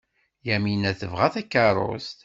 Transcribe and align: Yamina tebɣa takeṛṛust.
Yamina 0.47 0.91
tebɣa 0.99 1.27
takeṛṛust. 1.33 2.19